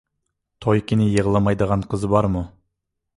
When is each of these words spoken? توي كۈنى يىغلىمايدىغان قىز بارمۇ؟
توي 0.65 0.81
كۈنى 0.91 1.09
يىغلىمايدىغان 1.17 1.83
قىز 1.93 2.07
بارمۇ؟ 2.15 2.43